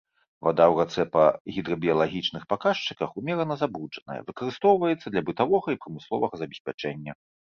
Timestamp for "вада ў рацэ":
0.45-1.03